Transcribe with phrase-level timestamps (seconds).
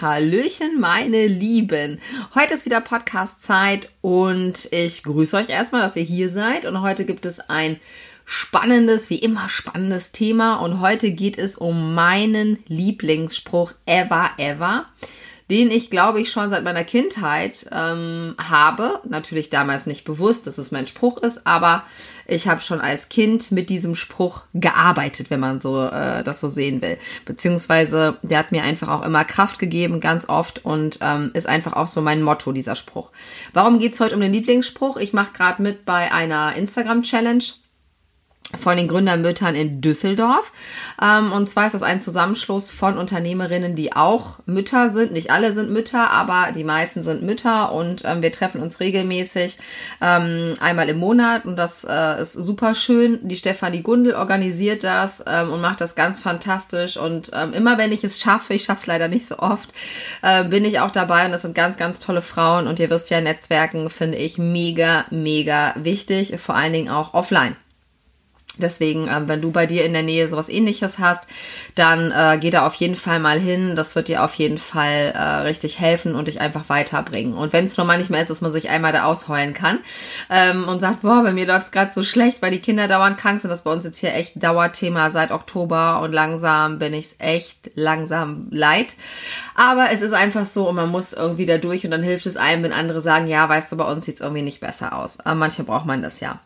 [0.00, 2.00] Hallöchen, meine Lieben.
[2.34, 6.64] Heute ist wieder Podcast-Zeit und ich grüße euch erstmal, dass ihr hier seid.
[6.64, 7.78] Und heute gibt es ein
[8.24, 10.54] spannendes, wie immer spannendes Thema.
[10.56, 14.86] Und heute geht es um meinen Lieblingsspruch ever, ever
[15.50, 19.00] den ich, glaube ich, schon seit meiner Kindheit ähm, habe.
[19.08, 21.84] Natürlich damals nicht bewusst, dass es mein Spruch ist, aber
[22.26, 26.48] ich habe schon als Kind mit diesem Spruch gearbeitet, wenn man so äh, das so
[26.48, 26.96] sehen will.
[27.24, 31.72] Beziehungsweise der hat mir einfach auch immer Kraft gegeben, ganz oft und ähm, ist einfach
[31.72, 33.10] auch so mein Motto, dieser Spruch.
[33.52, 34.96] Warum geht es heute um den Lieblingsspruch?
[34.98, 37.44] Ich mache gerade mit bei einer Instagram-Challenge
[38.58, 40.52] von den Gründermüttern in Düsseldorf.
[41.02, 45.12] Ähm, und zwar ist das ein Zusammenschluss von Unternehmerinnen, die auch Mütter sind.
[45.12, 49.58] Nicht alle sind Mütter, aber die meisten sind Mütter und ähm, wir treffen uns regelmäßig
[50.00, 53.20] ähm, einmal im Monat und das äh, ist super schön.
[53.22, 58.20] Die Stefanie Gundel organisiert das und macht das ganz fantastisch und immer wenn ich es
[58.20, 59.72] schaffe, ich schaffe es leider nicht so oft,
[60.22, 63.10] äh, bin ich auch dabei und das sind ganz, ganz tolle Frauen und ihr wisst
[63.10, 67.56] ja, Netzwerken finde ich mega, mega wichtig, vor allen Dingen auch offline.
[68.58, 71.24] Deswegen, ähm, wenn du bei dir in der Nähe sowas ähnliches hast,
[71.74, 73.76] dann äh, geh da auf jeden Fall mal hin.
[73.76, 77.34] Das wird dir auf jeden Fall äh, richtig helfen und dich einfach weiterbringen.
[77.34, 79.78] Und wenn es nur manchmal ist, dass man sich einmal da ausheulen kann
[80.28, 83.18] ähm, und sagt, boah, bei mir läuft es gerade so schlecht, weil die Kinder dauernd
[83.18, 83.50] krank sind.
[83.50, 87.16] Das ist bei uns jetzt hier echt Dauerthema seit Oktober und langsam bin ich es
[87.18, 88.94] echt langsam leid.
[89.54, 92.36] Aber es ist einfach so und man muss irgendwie da durch und dann hilft es
[92.36, 95.20] einem, wenn andere sagen, ja, weißt du, bei uns sieht es irgendwie nicht besser aus.
[95.20, 96.40] Aber manchmal braucht man das ja.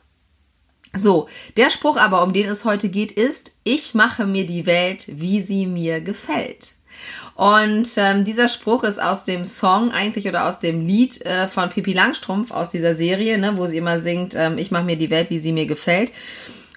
[0.97, 5.07] So, der Spruch aber, um den es heute geht, ist, ich mache mir die Welt,
[5.09, 6.75] wie sie mir gefällt.
[7.35, 11.69] Und ähm, dieser Spruch ist aus dem Song eigentlich oder aus dem Lied äh, von
[11.69, 15.11] Pippi Langstrumpf aus dieser Serie, ne, wo sie immer singt, ähm, ich mache mir die
[15.11, 16.13] Welt, wie sie mir gefällt.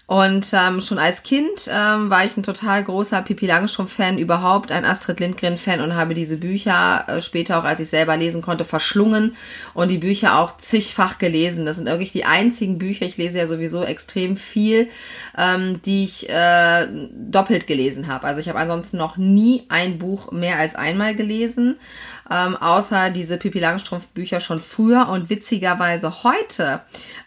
[0.08, 4.86] Und ähm, schon als Kind ähm, war ich ein total großer Pippi Langstrumpf-Fan, überhaupt ein
[4.86, 9.36] Astrid Lindgren-Fan und habe diese Bücher äh, später auch, als ich selber lesen konnte, verschlungen
[9.74, 11.66] und die Bücher auch zigfach gelesen.
[11.66, 14.88] Das sind wirklich die einzigen Bücher, ich lese ja sowieso extrem viel,
[15.38, 18.28] ähm, die ich äh, doppelt gelesen habe.
[18.28, 21.76] Also ich habe ansonsten noch nie ein Buch mehr als einmal gelesen
[22.30, 26.82] ähm, außer diese Pippi Langstrumpf Bücher schon früher und witzigerweise heute,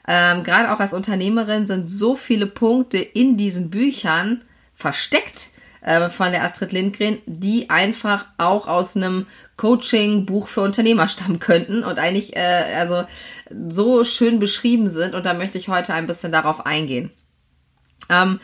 [0.06, 4.42] ähm, gerade auch als Unternehmerin, sind so viele Punkte in diesen Büchern
[4.74, 5.48] versteckt
[5.82, 11.84] äh, von der Astrid Lindgren, die einfach auch aus einem Coaching-Buch für Unternehmer stammen könnten
[11.84, 13.04] und eigentlich äh, also
[13.68, 15.14] so schön beschrieben sind.
[15.14, 17.10] Und da möchte ich heute ein bisschen darauf eingehen.
[18.08, 18.40] Ähm,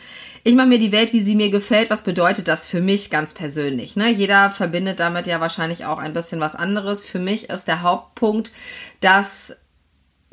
[0.47, 1.89] ich mache mir die Welt, wie sie mir gefällt.
[1.89, 3.97] Was bedeutet das für mich ganz persönlich?
[3.97, 4.09] Ne?
[4.09, 7.03] Jeder verbindet damit ja wahrscheinlich auch ein bisschen was anderes.
[7.03, 8.53] Für mich ist der Hauptpunkt,
[9.01, 9.57] dass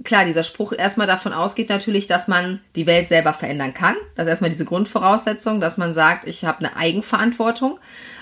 [0.04, 3.97] klar, dieser Spruch erstmal davon ausgeht natürlich, dass man die Welt selber verändern kann.
[4.14, 7.80] Das ist erstmal diese Grundvoraussetzung, dass man sagt, ich habe eine Eigenverantwortung.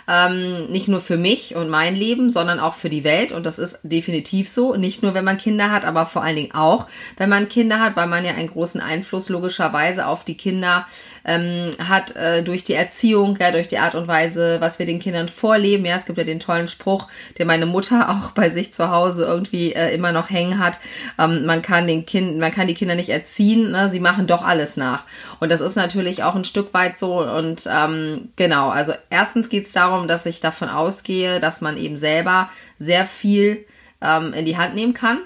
[0.09, 3.33] Ähm, nicht nur für mich und mein Leben, sondern auch für die Welt.
[3.33, 4.75] Und das ist definitiv so.
[4.75, 6.87] Nicht nur, wenn man Kinder hat, aber vor allen Dingen auch,
[7.17, 10.87] wenn man Kinder hat, weil man ja einen großen Einfluss logischerweise auf die Kinder
[11.25, 15.01] ähm, hat äh, durch die Erziehung, ja, durch die Art und Weise, was wir den
[15.01, 15.85] Kindern vorleben.
[15.85, 17.09] Ja, es gibt ja den tollen Spruch,
[17.39, 20.79] den meine Mutter auch bei sich zu Hause irgendwie äh, immer noch hängen hat.
[21.19, 23.89] Ähm, man kann den Kind, man kann die Kinder nicht erziehen, ne?
[23.91, 25.05] sie machen doch alles nach.
[25.41, 27.21] Und das ist natürlich auch ein Stück weit so.
[27.23, 31.97] Und ähm, genau, also erstens geht es darum, dass ich davon ausgehe, dass man eben
[31.97, 33.65] selber sehr viel
[34.01, 35.19] ähm, in die Hand nehmen kann.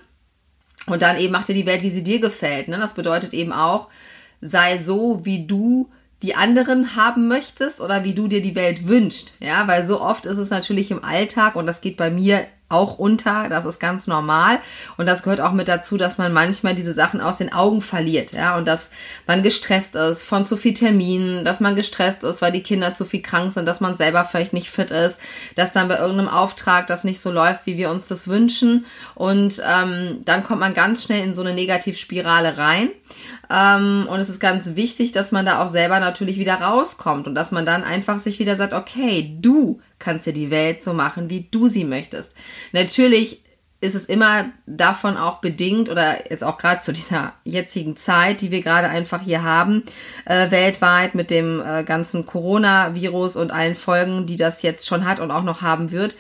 [0.86, 2.68] Und dann eben macht dir die Welt, wie sie dir gefällt.
[2.68, 2.78] Ne?
[2.78, 3.88] Das bedeutet eben auch,
[4.40, 5.90] sei so, wie du
[6.22, 9.36] die anderen haben möchtest oder wie du dir die Welt wünschst.
[9.40, 12.98] Ja, weil so oft ist es natürlich im Alltag und das geht bei mir auch
[12.98, 14.58] unter, das ist ganz normal.
[14.96, 18.32] Und das gehört auch mit dazu, dass man manchmal diese Sachen aus den Augen verliert,
[18.32, 18.90] ja, und dass
[19.26, 23.04] man gestresst ist von zu viel Terminen, dass man gestresst ist, weil die Kinder zu
[23.04, 25.20] viel krank sind, dass man selber vielleicht nicht fit ist,
[25.54, 28.86] dass dann bei irgendeinem Auftrag das nicht so läuft, wie wir uns das wünschen.
[29.14, 32.90] Und ähm, dann kommt man ganz schnell in so eine Negativspirale rein.
[33.48, 37.36] Ähm, und es ist ganz wichtig, dass man da auch selber natürlich wieder rauskommt und
[37.36, 41.30] dass man dann einfach sich wieder sagt, okay, du kannst dir die Welt so machen,
[41.30, 42.34] wie du sie möchtest.
[42.72, 43.42] Natürlich
[43.80, 48.50] ist es immer davon auch bedingt oder jetzt auch gerade zu dieser jetzigen Zeit, die
[48.50, 49.84] wir gerade einfach hier haben,
[50.24, 55.20] äh, weltweit mit dem äh, ganzen Coronavirus und allen Folgen, die das jetzt schon hat
[55.20, 56.16] und auch noch haben wird,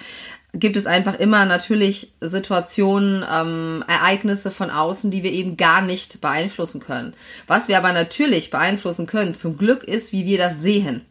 [0.52, 6.20] gibt es einfach immer natürlich Situationen, ähm, Ereignisse von außen, die wir eben gar nicht
[6.20, 7.14] beeinflussen können.
[7.46, 11.02] Was wir aber natürlich beeinflussen können, zum Glück ist, wie wir das sehen.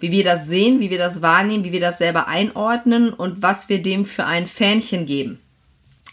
[0.00, 3.68] Wie wir das sehen, wie wir das wahrnehmen, wie wir das selber einordnen und was
[3.68, 5.40] wir dem für ein Fähnchen geben.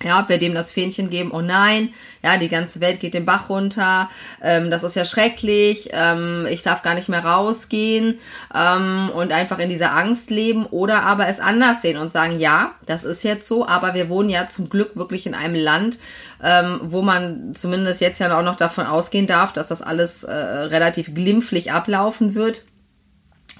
[0.03, 3.23] Ja, ob wir dem das Fähnchen geben, oh nein, ja, die ganze Welt geht den
[3.23, 4.09] Bach runter,
[4.43, 8.19] ähm, das ist ja schrecklich, ähm, ich darf gar nicht mehr rausgehen
[8.53, 12.75] ähm, und einfach in dieser Angst leben oder aber es anders sehen und sagen, ja,
[12.85, 15.97] das ist jetzt so, aber wir wohnen ja zum Glück wirklich in einem Land,
[16.43, 20.33] ähm, wo man zumindest jetzt ja auch noch davon ausgehen darf, dass das alles äh,
[20.33, 22.63] relativ glimpflich ablaufen wird.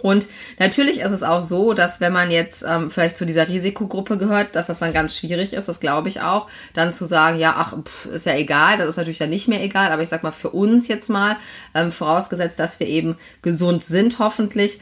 [0.01, 0.27] Und
[0.59, 4.55] natürlich ist es auch so, dass wenn man jetzt ähm, vielleicht zu dieser Risikogruppe gehört,
[4.55, 7.77] dass das dann ganz schwierig ist, das glaube ich auch, dann zu sagen, ja, ach,
[7.81, 10.31] pff, ist ja egal, das ist natürlich dann nicht mehr egal, aber ich sag mal
[10.31, 11.37] für uns jetzt mal,
[11.73, 14.79] ähm, vorausgesetzt, dass wir eben gesund sind, hoffentlich,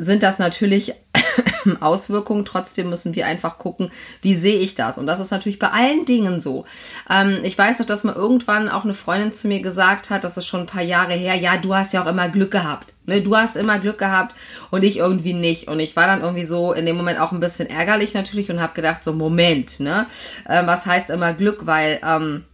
[0.00, 0.94] sind das natürlich
[1.80, 2.46] Auswirkungen.
[2.46, 3.92] Trotzdem müssen wir einfach gucken,
[4.22, 4.96] wie sehe ich das.
[4.96, 6.64] Und das ist natürlich bei allen Dingen so.
[7.08, 10.38] Ähm, ich weiß noch, dass mal irgendwann auch eine Freundin zu mir gesagt hat, das
[10.38, 12.94] ist schon ein paar Jahre her, ja, du hast ja auch immer Glück gehabt.
[13.04, 13.20] Ne?
[13.20, 14.34] Du hast immer Glück gehabt
[14.70, 15.68] und ich irgendwie nicht.
[15.68, 18.60] Und ich war dann irgendwie so in dem Moment auch ein bisschen ärgerlich natürlich und
[18.60, 20.06] habe gedacht, so Moment, ne?
[20.48, 21.66] Ähm, was heißt immer Glück?
[21.66, 22.44] Weil ähm,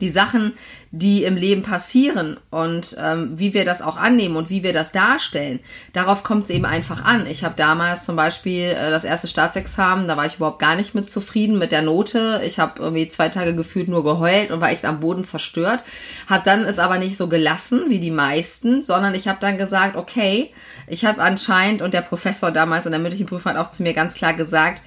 [0.00, 0.54] die Sachen,
[0.90, 4.90] die im Leben passieren und ähm, wie wir das auch annehmen und wie wir das
[4.90, 5.60] darstellen,
[5.92, 7.26] darauf kommt es eben einfach an.
[7.26, 10.94] Ich habe damals zum Beispiel äh, das erste Staatsexamen, da war ich überhaupt gar nicht
[10.94, 12.40] mit zufrieden mit der Note.
[12.44, 15.84] Ich habe irgendwie zwei Tage gefühlt nur geheult und war echt am Boden zerstört.
[16.26, 19.96] Habe dann es aber nicht so gelassen wie die meisten, sondern ich habe dann gesagt,
[19.96, 20.50] okay,
[20.86, 23.92] ich habe anscheinend und der Professor damals in der mündlichen Prüfung hat auch zu mir
[23.92, 24.82] ganz klar gesagt,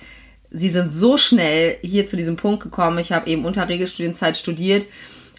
[0.51, 2.99] Sie sind so schnell hier zu diesem Punkt gekommen.
[2.99, 4.85] Ich habe eben unter Regelstudienzeit studiert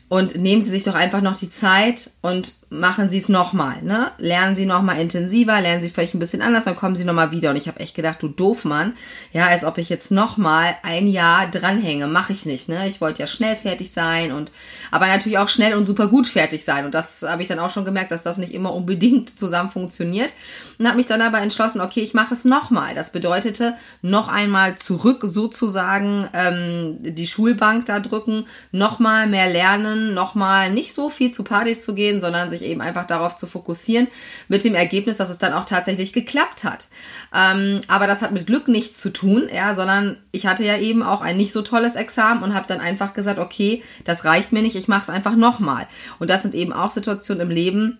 [0.08, 3.82] und nehmen Sie sich doch einfach noch die Zeit und machen Sie es nochmal.
[3.82, 4.10] Ne?
[4.18, 7.50] Lernen Sie nochmal intensiver, lernen Sie vielleicht ein bisschen anders, dann kommen Sie nochmal wieder.
[7.50, 8.94] Und ich habe echt gedacht, du Doofmann,
[9.32, 12.06] ja, als ob ich jetzt nochmal ein Jahr dranhänge.
[12.06, 12.68] Mache ich nicht.
[12.68, 12.88] Ne?
[12.88, 14.52] Ich wollte ja schnell fertig sein und
[14.90, 16.84] aber natürlich auch schnell und super gut fertig sein.
[16.84, 20.32] Und das habe ich dann auch schon gemerkt, dass das nicht immer unbedingt zusammen funktioniert.
[20.78, 22.94] Und habe mich dann aber entschlossen, okay, ich mache es nochmal.
[22.94, 30.72] Das bedeutete noch einmal zurück sozusagen ähm, die Schulbank da drücken, nochmal mehr lernen, nochmal
[30.72, 34.08] nicht so viel zu Partys zu gehen, sondern sich eben einfach darauf zu fokussieren,
[34.48, 36.88] mit dem Ergebnis, dass es dann auch tatsächlich geklappt hat.
[37.34, 41.02] Ähm, aber das hat mit Glück nichts zu tun, ja, sondern ich hatte ja eben
[41.02, 44.62] auch ein nicht so tolles Examen und habe dann einfach gesagt, okay, das reicht mir
[44.62, 45.86] nicht, ich mache es einfach nochmal.
[46.18, 47.98] Und das sind eben auch Situationen im Leben,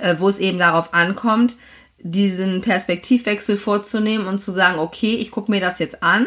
[0.00, 1.56] äh, wo es eben darauf ankommt,
[1.98, 6.26] diesen Perspektivwechsel vorzunehmen und zu sagen, okay, ich gucke mir das jetzt an,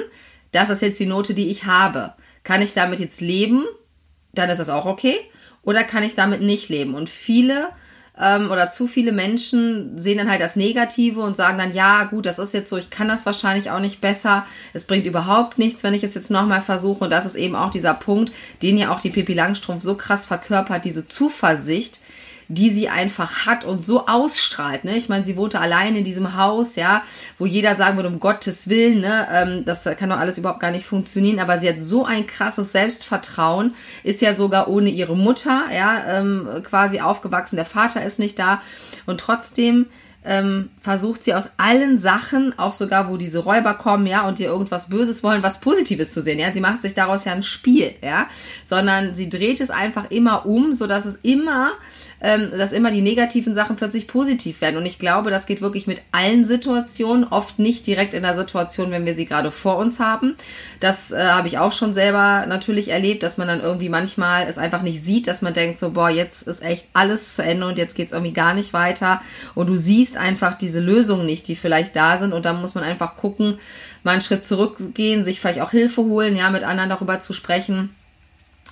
[0.52, 2.14] das ist jetzt die Note, die ich habe.
[2.44, 3.66] Kann ich damit jetzt leben?
[4.34, 5.18] Dann ist das auch okay.
[5.68, 6.96] Oder kann ich damit nicht leben?
[6.96, 7.68] Und viele
[8.18, 12.26] ähm, oder zu viele Menschen sehen dann halt das Negative und sagen dann, ja, gut,
[12.26, 14.46] das ist jetzt so, ich kann das wahrscheinlich auch nicht besser.
[14.72, 17.04] Es bringt überhaupt nichts, wenn ich es jetzt nochmal versuche.
[17.04, 18.32] Und das ist eben auch dieser Punkt,
[18.62, 22.00] den ja auch die Pippi Langstrumpf so krass verkörpert, diese Zuversicht,
[22.50, 24.86] die sie einfach hat und so ausstrahlt.
[24.86, 24.96] Ne?
[24.96, 27.04] Ich meine, sie wohnte allein in diesem Haus, ja,
[27.38, 30.72] wo jeder sagen würde, um Gottes Willen, ne, ähm, das kann doch alles überhaupt gar
[30.72, 31.40] nicht funktionieren.
[31.40, 33.74] Aber sie hat so ein krasses Selbstvertrauen,
[34.04, 37.58] ist ja sogar ohne ihre Mutter, ja, ähm, quasi aufgewachsen.
[37.58, 38.62] Der Vater ist nicht da
[39.06, 39.88] und trotzdem
[40.28, 44.48] ähm, versucht sie aus allen Sachen, auch sogar wo diese Räuber kommen, ja, und ihr
[44.48, 46.52] irgendwas Böses wollen, was Positives zu sehen, ja.
[46.52, 48.28] Sie macht sich daraus ja ein Spiel, ja,
[48.66, 51.72] sondern sie dreht es einfach immer um, so dass es immer
[52.20, 54.78] ähm, dass immer die negativen Sachen plötzlich positiv werden.
[54.78, 58.90] Und ich glaube, das geht wirklich mit allen Situationen, oft nicht direkt in der Situation,
[58.92, 60.36] wenn wir sie gerade vor uns haben.
[60.80, 64.58] Das äh, habe ich auch schon selber natürlich erlebt, dass man dann irgendwie manchmal es
[64.58, 67.78] einfach nicht sieht, dass man denkt so, boah, jetzt ist echt alles zu Ende und
[67.78, 69.22] jetzt geht es irgendwie gar nicht weiter.
[69.54, 72.34] Und du siehst einfach diese Lösungen nicht, die vielleicht da sind.
[72.34, 73.60] Und dann muss man einfach gucken,
[74.04, 77.96] mal einen Schritt zurückgehen, sich vielleicht auch Hilfe holen, ja, mit anderen darüber zu sprechen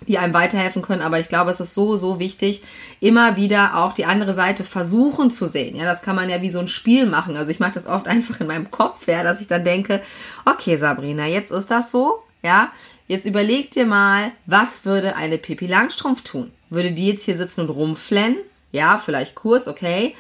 [0.08, 1.02] die einem weiterhelfen können.
[1.02, 2.64] Aber ich glaube, es ist so, so wichtig,
[3.00, 5.76] immer wieder auch die andere Seite versuchen zu sehen.
[5.76, 7.38] Ja, das kann man ja wie so ein Spiel machen.
[7.38, 10.02] Also ich mache das oft einfach in meinem Kopf, ja, dass ich dann denke,
[10.46, 12.72] okay, Sabrina, jetzt ist das so, ja.
[13.08, 16.52] Jetzt überleg dir mal, was würde eine Pippi Langstrumpf tun?
[16.72, 18.38] Würde die jetzt hier sitzen und rumflennen?
[18.72, 20.16] Ja, vielleicht kurz, okay.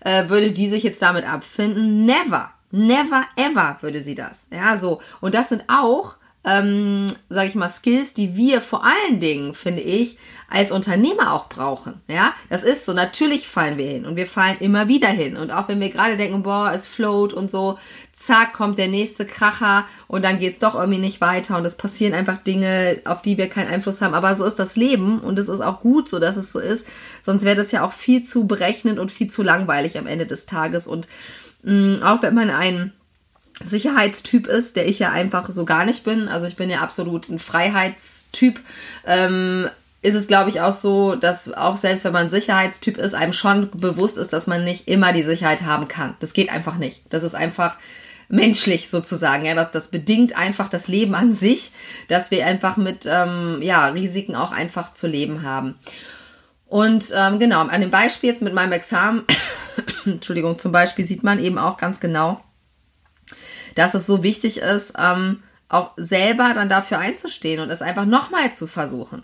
[0.00, 2.06] Äh, würde die sich jetzt damit abfinden?
[2.06, 2.50] Never.
[2.70, 4.46] Never ever würde sie das.
[4.50, 5.02] Ja, so.
[5.20, 9.82] Und das sind auch ähm, sage ich mal, Skills, die wir vor allen Dingen, finde
[9.82, 10.16] ich,
[10.48, 12.00] als Unternehmer auch brauchen.
[12.08, 12.92] Ja, das ist so.
[12.92, 15.36] Natürlich fallen wir hin und wir fallen immer wieder hin.
[15.36, 17.78] Und auch wenn wir gerade denken, boah, es float und so,
[18.14, 22.14] zack, kommt der nächste Kracher und dann geht's doch irgendwie nicht weiter und es passieren
[22.14, 24.14] einfach Dinge, auf die wir keinen Einfluss haben.
[24.14, 26.86] Aber so ist das Leben und es ist auch gut so, dass es so ist.
[27.22, 30.46] Sonst wäre das ja auch viel zu berechnend und viel zu langweilig am Ende des
[30.46, 30.88] Tages.
[30.88, 31.06] Und
[31.62, 32.92] mh, mm, auch wenn man einen
[33.62, 36.28] Sicherheitstyp ist, der ich ja einfach so gar nicht bin.
[36.28, 38.60] Also ich bin ja absolut ein Freiheitstyp.
[39.06, 39.68] Ähm,
[40.02, 43.70] ist es, glaube ich, auch so, dass auch selbst wenn man Sicherheitstyp ist, einem schon
[43.72, 46.14] bewusst ist, dass man nicht immer die Sicherheit haben kann.
[46.20, 47.02] Das geht einfach nicht.
[47.10, 47.76] Das ist einfach
[48.30, 49.44] menschlich sozusagen.
[49.44, 51.72] Ja, das, das bedingt einfach das Leben an sich,
[52.08, 55.74] dass wir einfach mit ähm, ja, Risiken auch einfach zu leben haben.
[56.66, 59.24] Und ähm, genau, an dem Beispiel jetzt mit meinem Examen,
[60.06, 62.40] Entschuldigung, zum Beispiel sieht man eben auch ganz genau,
[63.74, 68.52] dass es so wichtig ist, ähm, auch selber dann dafür einzustehen und es einfach nochmal
[68.54, 69.22] zu versuchen.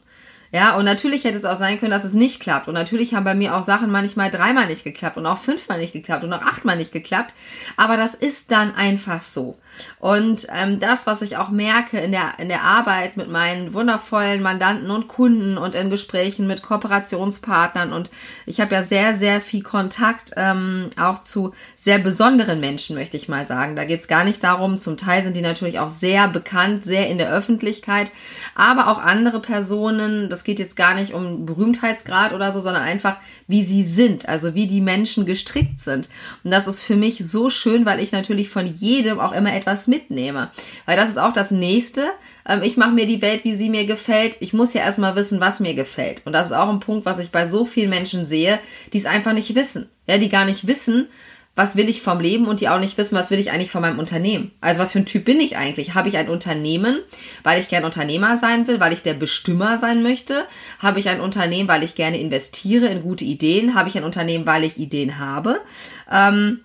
[0.52, 2.68] Ja, und natürlich hätte es auch sein können, dass es nicht klappt.
[2.68, 5.92] Und natürlich haben bei mir auch Sachen manchmal dreimal nicht geklappt und auch fünfmal nicht
[5.92, 7.34] geklappt und auch achtmal nicht geklappt.
[7.76, 9.58] Aber das ist dann einfach so.
[9.98, 14.42] Und ähm, das, was ich auch merke in der, in der Arbeit mit meinen wundervollen
[14.42, 18.10] Mandanten und Kunden und in Gesprächen mit Kooperationspartnern und
[18.46, 23.28] ich habe ja sehr, sehr viel Kontakt ähm, auch zu sehr besonderen Menschen, möchte ich
[23.28, 23.76] mal sagen.
[23.76, 27.08] Da geht es gar nicht darum, zum Teil sind die natürlich auch sehr bekannt, sehr
[27.08, 28.12] in der Öffentlichkeit,
[28.54, 33.18] aber auch andere Personen, das geht jetzt gar nicht um Berühmtheitsgrad oder so, sondern einfach,
[33.48, 36.08] wie sie sind, also wie die Menschen gestrickt sind.
[36.44, 39.65] Und das ist für mich so schön, weil ich natürlich von jedem auch immer etwas
[39.86, 40.50] mitnehme.
[40.86, 42.08] Weil das ist auch das nächste.
[42.48, 44.36] Ähm, ich mache mir die Welt, wie sie mir gefällt.
[44.40, 46.22] Ich muss ja erstmal wissen, was mir gefällt.
[46.24, 48.58] Und das ist auch ein Punkt, was ich bei so vielen Menschen sehe,
[48.92, 49.88] die es einfach nicht wissen.
[50.06, 51.08] Ja, die gar nicht wissen,
[51.56, 53.80] was will ich vom Leben und die auch nicht wissen, was will ich eigentlich von
[53.80, 54.52] meinem Unternehmen.
[54.60, 55.94] Also was für ein Typ bin ich eigentlich?
[55.94, 56.98] Habe ich ein Unternehmen,
[57.42, 60.44] weil ich gern Unternehmer sein will, weil ich der Bestimmer sein möchte?
[60.78, 63.74] Habe ich ein Unternehmen, weil ich gerne investiere in gute Ideen?
[63.74, 65.58] Habe ich ein Unternehmen, weil ich Ideen habe?
[66.12, 66.60] Ähm,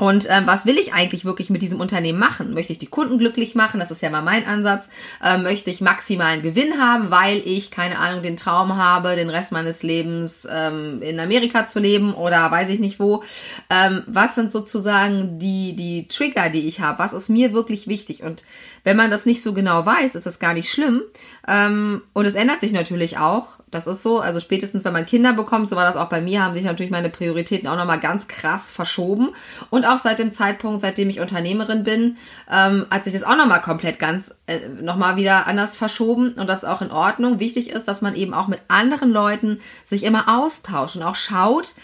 [0.00, 2.54] und ähm, was will ich eigentlich wirklich mit diesem Unternehmen machen?
[2.54, 3.80] Möchte ich die Kunden glücklich machen?
[3.80, 4.88] Das ist ja mal mein Ansatz.
[5.22, 9.52] Ähm, möchte ich maximalen Gewinn haben, weil ich, keine Ahnung, den Traum habe, den Rest
[9.52, 13.22] meines Lebens ähm, in Amerika zu leben oder weiß ich nicht wo.
[13.68, 16.98] Ähm, was sind sozusagen die, die Trigger, die ich habe?
[16.98, 18.22] Was ist mir wirklich wichtig?
[18.22, 18.44] Und
[18.84, 21.02] wenn man das nicht so genau weiß, ist das gar nicht schlimm.
[21.46, 23.60] Ähm, und es ändert sich natürlich auch.
[23.70, 24.20] Das ist so.
[24.20, 26.90] Also spätestens, wenn man Kinder bekommt, so war das auch bei mir, haben sich natürlich
[26.90, 29.30] meine Prioritäten auch nochmal ganz krass verschoben.
[29.68, 32.16] Und auch seit dem Zeitpunkt, seitdem ich Unternehmerin bin,
[32.50, 36.32] ähm, hat sich das auch nochmal komplett ganz äh, nochmal wieder anders verschoben.
[36.34, 37.40] Und das ist auch in Ordnung.
[37.40, 41.74] Wichtig ist, dass man eben auch mit anderen Leuten sich immer austauscht und auch schaut,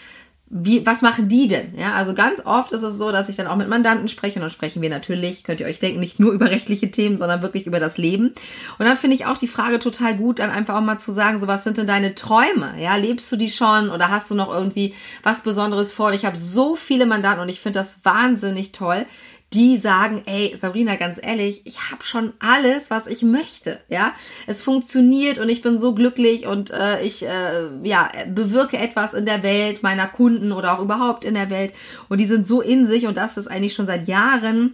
[0.49, 1.77] wie, was machen die denn?
[1.77, 4.41] Ja, also ganz oft ist es so, dass ich dann auch mit Mandanten spreche und
[4.41, 7.67] dann sprechen wir natürlich, könnt ihr euch denken, nicht nur über rechtliche Themen, sondern wirklich
[7.67, 8.33] über das Leben.
[8.79, 11.37] Und dann finde ich auch die Frage total gut, dann einfach auch mal zu sagen,
[11.37, 12.75] so was sind denn deine Träume?
[12.79, 16.07] Ja, lebst du die schon oder hast du noch irgendwie was Besonderes vor?
[16.07, 19.05] Und ich habe so viele Mandanten und ich finde das wahnsinnig toll,
[19.53, 23.79] die sagen, ey, Sabrina, ganz ehrlich, ich habe schon alles, was ich möchte.
[23.87, 24.13] Ja,
[24.45, 29.25] es funktioniert und ich bin so glücklich und äh, ich äh, ja bewirke etwas in
[29.25, 31.73] der Welt meiner Kunden oder auch überhaupt in der Welt
[32.09, 34.73] und die sind so in sich und das ist eigentlich schon seit Jahren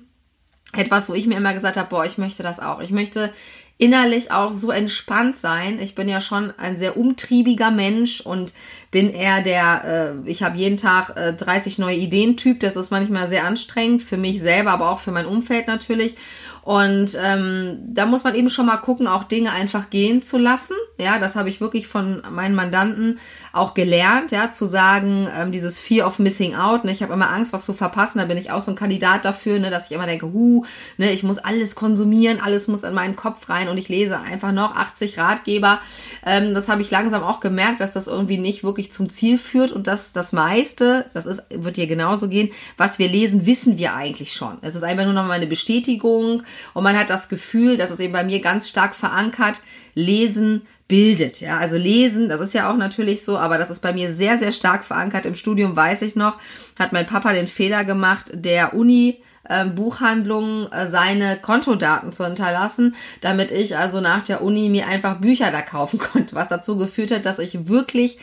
[0.75, 2.81] etwas, wo ich mir immer gesagt habe, boah, ich möchte das auch.
[2.81, 3.31] Ich möchte
[3.77, 5.79] innerlich auch so entspannt sein.
[5.79, 8.53] Ich bin ja schon ein sehr umtriebiger Mensch und
[8.93, 12.59] bin eher der, äh, ich habe jeden Tag äh, 30 neue Ideen Typ.
[12.59, 16.15] Das ist manchmal sehr anstrengend für mich selber, aber auch für mein Umfeld natürlich.
[16.61, 20.75] Und ähm, da muss man eben schon mal gucken, auch Dinge einfach gehen zu lassen.
[20.97, 23.19] Ja, das habe ich wirklich von meinen Mandanten
[23.53, 26.85] auch gelernt, ja, zu sagen, ähm, dieses Fear of Missing Out.
[26.85, 28.17] Ne, ich habe immer Angst, was zu verpassen.
[28.17, 30.65] Da bin ich auch so ein Kandidat dafür, ne, dass ich immer denke, hu,
[30.97, 34.51] ne, ich muss alles konsumieren, alles muss in meinen Kopf rein und ich lese einfach
[34.51, 35.79] noch 80 Ratgeber.
[36.25, 39.71] Ähm, das habe ich langsam auch gemerkt, dass das irgendwie nicht wirklich zum Ziel führt
[39.71, 43.93] und dass das meiste, das ist, wird dir genauso gehen, was wir lesen, wissen wir
[43.93, 44.57] eigentlich schon.
[44.61, 46.41] Es ist einfach nur noch mal eine Bestätigung
[46.73, 49.61] und man hat das Gefühl, dass es eben bei mir ganz stark verankert,
[49.93, 51.41] lesen bildet.
[51.41, 54.37] Ja, also lesen, das ist ja auch natürlich so, aber das ist bei mir sehr,
[54.37, 55.25] sehr stark verankert.
[55.25, 56.37] Im Studium weiß ich noch,
[56.79, 62.95] hat mein Papa den Fehler gemacht, der Uni ähm, Buchhandlungen äh, seine Kontodaten zu hinterlassen,
[63.19, 67.11] damit ich also nach der Uni mir einfach Bücher da kaufen konnte, was dazu geführt
[67.11, 68.17] hat, dass ich wirklich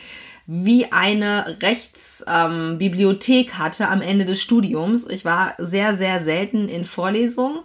[0.53, 5.07] wie eine Rechtsbibliothek ähm, hatte am Ende des Studiums.
[5.09, 7.59] Ich war sehr, sehr selten in Vorlesungen,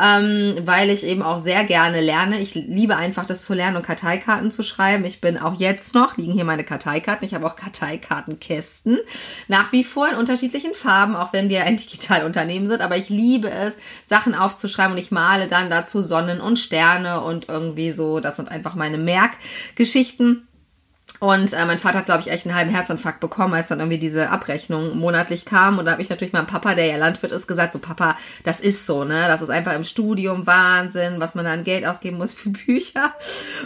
[0.00, 2.38] ähm, weil ich eben auch sehr gerne lerne.
[2.38, 5.04] Ich liebe einfach das zu lernen und Karteikarten zu schreiben.
[5.04, 7.26] Ich bin auch jetzt noch, liegen hier meine Karteikarten.
[7.26, 9.00] Ich habe auch Karteikartenkästen.
[9.48, 12.82] Nach wie vor in unterschiedlichen Farben, auch wenn wir ein Digitalunternehmen sind.
[12.82, 17.48] Aber ich liebe es, Sachen aufzuschreiben und ich male dann dazu Sonnen und Sterne und
[17.48, 18.20] irgendwie so.
[18.20, 20.47] Das sind einfach meine Merkgeschichten.
[21.20, 23.98] Und äh, mein Vater hat, glaube ich, echt einen halben Herzinfarkt bekommen, als dann irgendwie
[23.98, 25.78] diese Abrechnung monatlich kam.
[25.78, 28.60] Und da habe ich natürlich meinem Papa, der ja Landwirt ist, gesagt, so Papa, das
[28.60, 29.26] ist so, ne?
[29.26, 33.14] Das ist einfach im Studium Wahnsinn, was man da an Geld ausgeben muss für Bücher.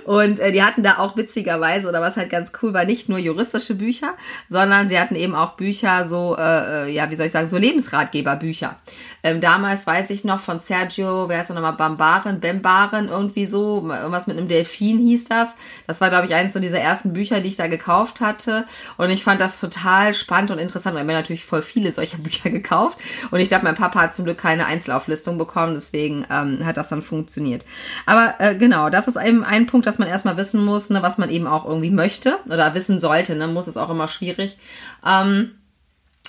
[0.05, 3.19] Und äh, die hatten da auch witzigerweise, oder was halt ganz cool war, nicht nur
[3.19, 4.15] juristische Bücher,
[4.49, 7.59] sondern sie hatten eben auch Bücher, so, äh, äh ja, wie soll ich sagen, so
[7.59, 8.77] Lebensratgeberbücher.
[9.25, 13.87] Ähm, damals weiß ich noch von Sergio, wer ist noch nochmal, Bambaren, Bembaren, irgendwie so,
[13.89, 15.55] irgendwas mit einem Delfin hieß das.
[15.87, 18.67] Das war, glaube ich, eines so dieser ersten Bücher, die ich da gekauft hatte.
[18.97, 20.95] Und ich fand das total spannend und interessant.
[20.95, 22.99] Und ich habe mir natürlich voll viele solcher Bücher gekauft.
[23.31, 25.75] Und ich glaube, mein Papa hat zum Glück keine Einzelauflistung bekommen.
[25.75, 27.65] Deswegen ähm, hat das dann funktioniert.
[28.07, 31.19] Aber äh, genau, das ist eben ein Punkt, dass man erstmal wissen muss, ne, was
[31.19, 33.35] man eben auch irgendwie möchte oder wissen sollte.
[33.35, 34.59] Ne, muss es auch immer schwierig.
[35.07, 35.53] Ähm,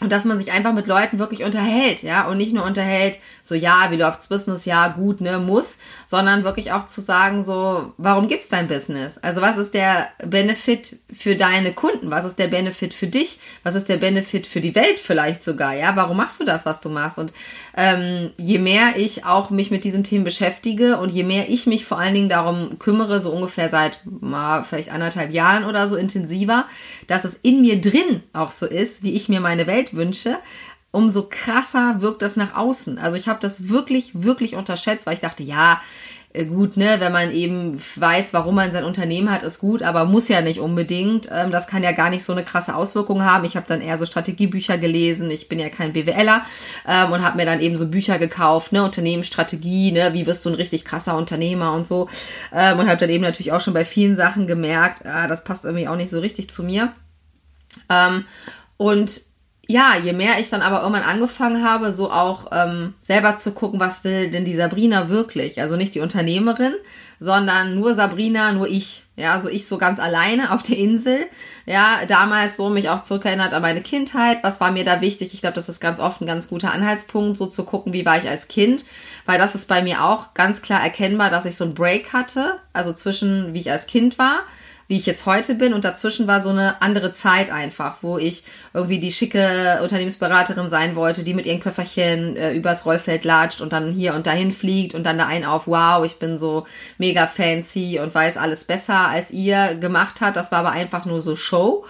[0.04, 3.56] und dass man sich einfach mit Leuten wirklich unterhält, ja, und nicht nur unterhält, so
[3.56, 8.28] ja, wie läuft's Business, ja, gut, ne, muss, sondern wirklich auch zu sagen, so, warum
[8.28, 9.18] gibt's dein Business?
[9.18, 12.12] Also was ist der Benefit für deine Kunden?
[12.12, 13.40] Was ist der Benefit für dich?
[13.64, 15.96] Was ist der Benefit für die Welt vielleicht sogar, ja?
[15.96, 17.18] Warum machst du das, was du machst?
[17.18, 17.34] Und
[17.76, 21.86] ähm, je mehr ich auch mich mit diesen Themen beschäftige und je mehr ich mich
[21.86, 26.66] vor allen Dingen darum kümmere, so ungefähr seit mal vielleicht anderthalb Jahren oder so intensiver,
[27.08, 30.38] dass es in mir drin auch so ist, wie ich mir meine Welt wünsche,
[30.92, 33.00] umso krasser wirkt das nach außen.
[33.00, 35.82] Also ich habe das wirklich, wirklich unterschätzt, weil ich dachte, ja,
[36.34, 40.06] äh, gut, ne, wenn man eben weiß, warum man sein Unternehmen hat, ist gut, aber
[40.06, 41.30] muss ja nicht unbedingt.
[41.32, 43.46] Ähm, das kann ja gar nicht so eine krasse Auswirkung haben.
[43.46, 45.30] Ich habe dann eher so Strategiebücher gelesen.
[45.30, 46.44] Ich bin ja kein BWLer
[46.88, 50.50] ähm, und habe mir dann eben so Bücher gekauft, ne, Unternehmensstrategie, ne, wie wirst du
[50.50, 52.10] ein richtig krasser Unternehmer und so.
[52.52, 55.66] Ähm, und habe dann eben natürlich auch schon bei vielen Sachen gemerkt, ah, das passt
[55.66, 56.94] irgendwie auch nicht so richtig zu mir.
[58.78, 59.22] Und
[59.68, 63.80] ja, je mehr ich dann aber irgendwann angefangen habe, so auch ähm, selber zu gucken,
[63.80, 65.62] was will denn die Sabrina wirklich?
[65.62, 66.74] Also nicht die Unternehmerin,
[67.20, 69.06] sondern nur Sabrina, nur ich.
[69.16, 71.28] Ja, so ich so ganz alleine auf der Insel.
[71.66, 74.40] Ja, damals so mich auch zurückerinnert an meine Kindheit.
[74.44, 75.34] Was war mir da wichtig?
[75.34, 78.18] Ich glaube, das ist ganz oft ein ganz guter Anhaltspunkt, so zu gucken, wie war
[78.18, 78.84] ich als Kind.
[79.26, 82.60] Weil das ist bei mir auch ganz klar erkennbar, dass ich so einen Break hatte.
[82.74, 84.40] Also zwischen, wie ich als Kind war
[84.94, 85.74] wie ich jetzt heute bin.
[85.74, 88.44] Und dazwischen war so eine andere Zeit einfach, wo ich
[88.76, 93.74] irgendwie die schicke Unternehmensberaterin sein wollte, die mit ihren Köfferchen äh, übers Rollfeld latscht und
[93.74, 96.68] dann hier und dahin fliegt und dann da einen auf, wow, ich bin so
[97.00, 100.36] mega fancy und weiß alles besser, als ihr gemacht hat.
[100.36, 101.88] Das war aber einfach nur so Show.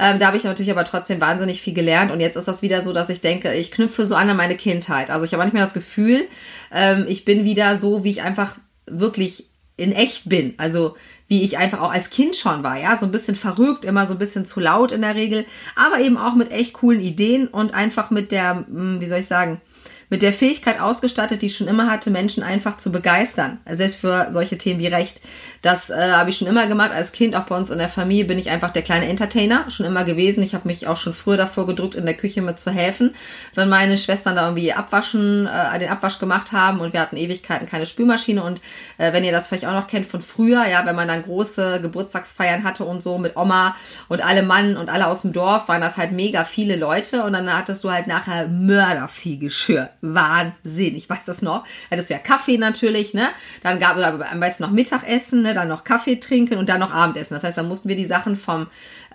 [0.00, 2.10] Ähm, da habe ich natürlich aber trotzdem wahnsinnig viel gelernt.
[2.10, 4.56] Und jetzt ist das wieder so, dass ich denke, ich knüpfe so an an meine
[4.56, 5.10] Kindheit.
[5.10, 6.26] Also ich habe manchmal das Gefühl,
[6.72, 9.44] ähm, ich bin wieder so, wie ich einfach wirklich
[9.76, 10.54] in echt bin.
[10.56, 10.96] Also
[11.28, 14.14] wie ich einfach auch als Kind schon war, ja, so ein bisschen verrückt, immer so
[14.14, 17.74] ein bisschen zu laut in der Regel, aber eben auch mit echt coolen Ideen und
[17.74, 19.60] einfach mit der, hm, wie soll ich sagen,
[20.08, 23.58] mit der Fähigkeit ausgestattet, die ich schon immer hatte, Menschen einfach zu begeistern.
[23.68, 25.20] Selbst für solche Themen wie Recht.
[25.62, 26.92] Das äh, habe ich schon immer gemacht.
[26.92, 29.84] Als Kind, auch bei uns in der Familie, bin ich einfach der kleine Entertainer schon
[29.84, 30.42] immer gewesen.
[30.44, 33.14] Ich habe mich auch schon früher davor gedrückt, in der Küche mit zu helfen.
[33.54, 37.68] Wenn meine Schwestern da irgendwie abwaschen, äh, den Abwasch gemacht haben und wir hatten Ewigkeiten
[37.68, 38.44] keine Spülmaschine.
[38.44, 38.60] Und
[38.98, 41.80] äh, wenn ihr das vielleicht auch noch kennt von früher, ja, wenn man dann große
[41.80, 43.74] Geburtstagsfeiern hatte und so mit Oma
[44.08, 47.24] und alle Mann und alle aus dem Dorf, waren das halt mega viele Leute.
[47.24, 49.90] Und dann hattest du halt nachher Mördervieh Geschirr.
[50.00, 50.96] Wahnsinn.
[50.96, 51.64] Ich weiß das noch.
[51.90, 53.28] Hattest du ja Kaffee natürlich, ne?
[53.62, 55.54] Dann gab es am besten noch Mittagessen, ne?
[55.54, 57.34] dann noch Kaffee trinken und dann noch Abendessen.
[57.34, 58.66] Das heißt, da mussten wir die Sachen vom,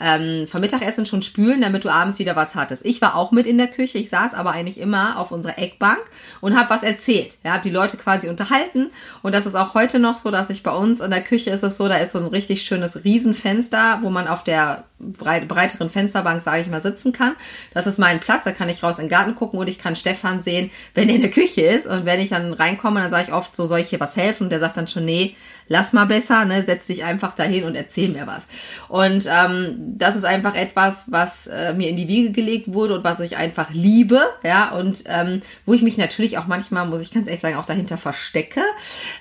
[0.02, 2.86] ähm, vom Mittagessen schon spülen, damit du abends wieder was hattest.
[2.86, 6.00] Ich war auch mit in der Küche, ich saß aber eigentlich immer auf unserer Eckbank
[6.42, 7.38] und habe was erzählt.
[7.44, 8.90] Ja, habe die Leute quasi unterhalten
[9.22, 11.64] und das ist auch heute noch so, dass ich bei uns in der Küche ist
[11.64, 16.42] es so, da ist so ein richtig schönes Riesenfenster, wo man auf der breiteren Fensterbank,
[16.42, 17.36] sage ich mal, sitzen kann.
[17.74, 19.96] Das ist mein Platz, da kann ich raus in den Garten gucken und ich kann
[19.96, 23.28] Stefan sehen, wenn er in der Küche ist und wenn ich dann reinkomme, dann sage
[23.28, 24.44] ich oft so, soll ich hier was helfen?
[24.44, 25.36] Und der sagt dann schon, nee,
[25.68, 28.48] lass mal besser, ne, setz dich einfach dahin und erzähl mir was.
[28.90, 33.04] Und ähm, das ist einfach etwas, was äh, mir in die Wiege gelegt wurde und
[33.04, 37.12] was ich einfach liebe, ja, und ähm, wo ich mich natürlich auch manchmal, muss ich
[37.12, 38.62] ganz ehrlich sagen, auch dahinter verstecke,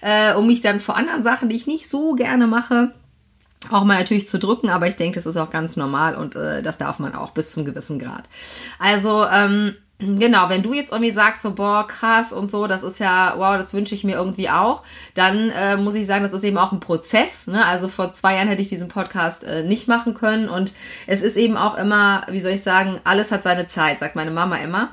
[0.00, 2.92] äh, um mich dann vor anderen Sachen, die ich nicht so gerne mache,
[3.70, 6.62] auch mal natürlich zu drücken, aber ich denke, das ist auch ganz normal und äh,
[6.62, 8.24] das darf man auch bis zum gewissen Grad.
[8.78, 12.98] Also, ähm, Genau, wenn du jetzt irgendwie sagst, so, boah, krass und so, das ist
[12.98, 14.82] ja, wow, das wünsche ich mir irgendwie auch,
[15.14, 17.46] dann äh, muss ich sagen, das ist eben auch ein Prozess.
[17.46, 17.64] Ne?
[17.64, 20.72] Also vor zwei Jahren hätte ich diesen Podcast äh, nicht machen können und
[21.06, 24.30] es ist eben auch immer, wie soll ich sagen, alles hat seine Zeit, sagt meine
[24.30, 24.90] Mama immer.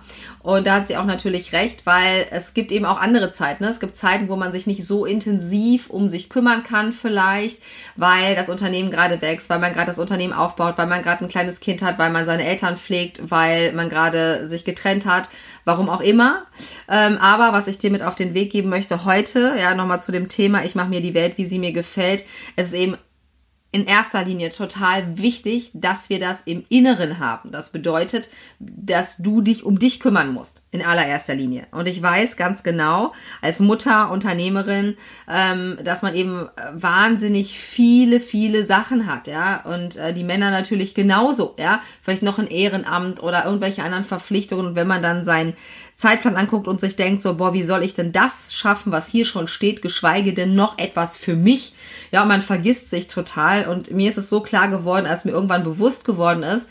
[0.47, 3.65] Und da hat sie auch natürlich recht, weil es gibt eben auch andere Zeiten.
[3.65, 3.69] Ne?
[3.69, 7.61] Es gibt Zeiten, wo man sich nicht so intensiv um sich kümmern kann vielleicht,
[7.97, 11.27] weil das Unternehmen gerade wächst, weil man gerade das Unternehmen aufbaut, weil man gerade ein
[11.27, 15.29] kleines Kind hat, weil man seine Eltern pflegt, weil man gerade sich getrennt hat,
[15.65, 16.43] warum auch immer.
[16.87, 20.13] Ähm, aber was ich dir mit auf den Weg geben möchte heute, ja, nochmal zu
[20.13, 22.23] dem Thema, ich mache mir die Welt, wie sie mir gefällt.
[22.55, 22.97] Es ist eben
[23.71, 27.51] in erster Linie total wichtig, dass wir das im Inneren haben.
[27.51, 31.67] Das bedeutet, dass du dich um dich kümmern musst, in allererster Linie.
[31.71, 34.95] Und ich weiß ganz genau, als Mutter, Unternehmerin,
[35.29, 39.61] ähm, dass man eben wahnsinnig viele, viele Sachen hat, ja.
[39.65, 41.81] Und äh, die Männer natürlich genauso, ja.
[42.01, 44.67] Vielleicht noch ein Ehrenamt oder irgendwelche anderen Verpflichtungen.
[44.67, 45.55] Und wenn man dann sein
[45.97, 49.25] Zeitplan anguckt und sich denkt so, boah, wie soll ich denn das schaffen, was hier
[49.25, 51.73] schon steht, geschweige denn noch etwas für mich.
[52.11, 53.67] Ja, und man vergisst sich total.
[53.67, 56.69] Und mir ist es so klar geworden, als mir irgendwann bewusst geworden ist,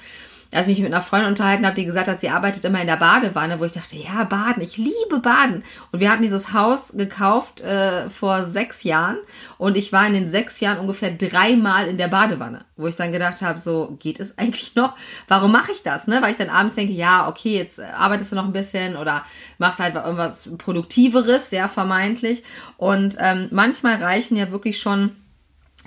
[0.53, 2.87] als ich mich mit einer Freundin unterhalten habe, die gesagt hat, sie arbeitet immer in
[2.87, 5.65] der Badewanne, wo ich dachte, ja, Baden, ich liebe Baden.
[5.93, 9.17] Und wir hatten dieses Haus gekauft äh, vor sechs Jahren
[9.59, 13.13] und ich war in den sechs Jahren ungefähr dreimal in der Badewanne, wo ich dann
[13.13, 14.97] gedacht habe, so geht es eigentlich noch?
[15.29, 16.07] Warum mache ich das?
[16.07, 16.23] Ne?
[16.23, 19.25] Weil ich dann abends denke, ja, okay, jetzt arbeitest du noch ein bisschen oder
[19.59, 22.45] machst halt irgendwas Produktiveres, ja, vermeintlich.
[22.77, 25.13] Und ähm, manchmal reichen ja wirklich schon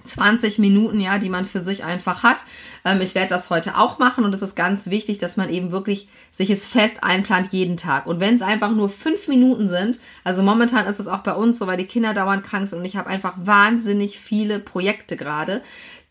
[0.05, 2.37] 20 Minuten, ja, die man für sich einfach hat.
[2.85, 5.71] Ähm, ich werde das heute auch machen und es ist ganz wichtig, dass man eben
[5.71, 8.07] wirklich sich es fest einplant jeden Tag.
[8.07, 11.59] Und wenn es einfach nur fünf Minuten sind, also momentan ist es auch bei uns
[11.59, 15.61] so, weil die Kinder dauernd krank sind und ich habe einfach wahnsinnig viele Projekte gerade,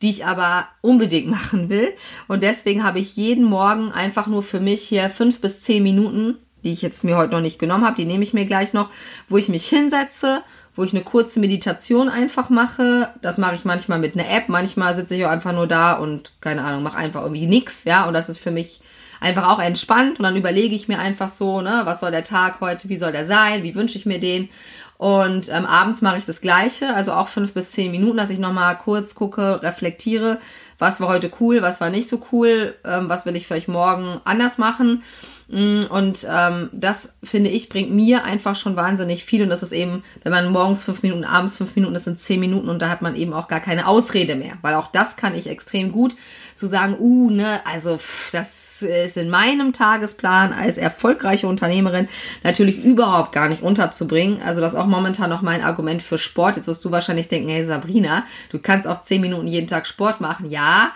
[0.03, 1.89] die ich aber unbedingt machen will.
[2.27, 6.37] Und deswegen habe ich jeden Morgen einfach nur für mich hier fünf bis zehn Minuten,
[6.65, 8.91] die ich jetzt mir heute noch nicht genommen habe, die nehme ich mir gleich noch,
[9.29, 10.43] wo ich mich hinsetze
[10.79, 13.09] wo ich eine kurze Meditation einfach mache.
[13.21, 16.31] Das mache ich manchmal mit einer App, manchmal sitze ich auch einfach nur da und
[16.41, 18.81] keine Ahnung, mache einfach irgendwie nichts, ja, und das ist für mich
[19.19, 20.21] einfach auch entspannt.
[20.21, 23.11] Und dann überlege ich mir einfach so, ne, was soll der Tag heute, wie soll
[23.11, 24.51] der sein, wie wünsche ich mir den?
[24.99, 28.39] Und ähm, abends mache ich das Gleiche, also auch fünf bis zehn Minuten, dass ich
[28.39, 30.39] nochmal kurz gucke, reflektiere,
[30.79, 34.21] was war heute cool, was war nicht so cool, ähm, was will ich vielleicht morgen
[34.25, 35.03] anders machen
[35.49, 39.43] Mm, und ähm, das, finde ich, bringt mir einfach schon wahnsinnig viel.
[39.43, 42.39] Und das ist eben, wenn man morgens fünf Minuten, abends fünf Minuten, das sind zehn
[42.39, 44.59] Minuten und da hat man eben auch gar keine Ausrede mehr.
[44.61, 46.17] Weil auch das kann ich extrem gut
[46.55, 52.09] zu sagen, uh, ne, also pff, das ist in meinem Tagesplan als erfolgreiche Unternehmerin
[52.43, 54.43] natürlich überhaupt gar nicht unterzubringen.
[54.43, 56.57] Also das ist auch momentan noch mein Argument für Sport.
[56.57, 60.21] Jetzt wirst du wahrscheinlich denken, hey Sabrina, du kannst auch zehn Minuten jeden Tag Sport
[60.21, 60.51] machen.
[60.51, 60.93] Ja,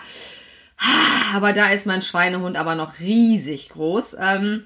[1.33, 4.17] aber da ist mein Schweinehund aber noch riesig groß.
[4.19, 4.65] Ähm,